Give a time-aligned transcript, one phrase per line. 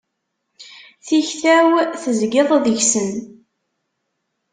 [1.05, 1.71] Tikta-w,
[2.03, 3.11] tezgiḍ deg-sen.